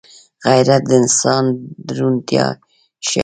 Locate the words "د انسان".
0.89-1.43